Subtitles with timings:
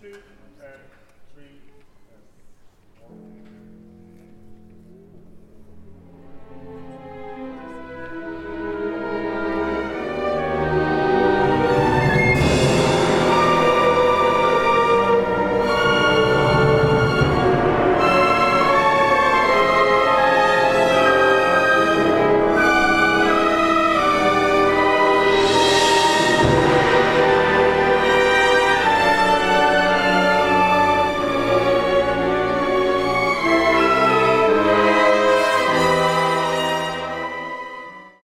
[0.00, 0.39] two,